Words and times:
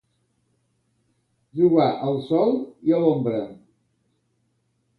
Jugar 1.59 1.85
al 2.07 2.17
sol 2.29 2.57
i 2.89 2.97
a 2.99 3.03
l'ombra. 3.07 3.45